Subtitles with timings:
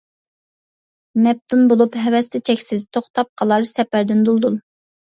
[1.25, 4.63] مەپتۇن بولۇپ ھەۋەستە چەكسىز، توختاپ قالار سەپەردىن دۇلدۇل.